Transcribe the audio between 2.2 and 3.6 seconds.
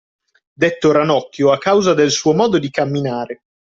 modo di camminare